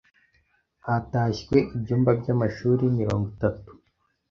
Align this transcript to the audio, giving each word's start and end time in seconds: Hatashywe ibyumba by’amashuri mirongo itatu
Hatashywe 0.85 1.57
ibyumba 1.75 2.09
by’amashuri 2.19 2.83
mirongo 2.99 3.25
itatu 3.33 3.69